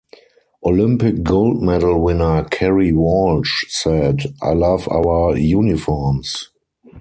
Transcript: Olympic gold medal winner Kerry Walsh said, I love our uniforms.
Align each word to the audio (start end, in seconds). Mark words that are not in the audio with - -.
Olympic 0.65 1.21
gold 1.21 1.61
medal 1.61 2.01
winner 2.01 2.43
Kerry 2.45 2.91
Walsh 2.91 3.65
said, 3.67 4.33
I 4.41 4.49
love 4.53 4.89
our 4.89 5.37
uniforms. 5.37 6.49